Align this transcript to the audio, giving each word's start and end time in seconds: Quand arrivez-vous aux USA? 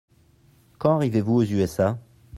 Quand 0.79 0.95
arrivez-vous 0.95 1.35
aux 1.35 1.43
USA? 1.43 1.99